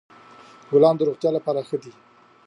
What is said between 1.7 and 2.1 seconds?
دي.